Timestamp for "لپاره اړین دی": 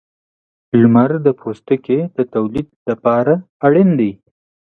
2.89-4.11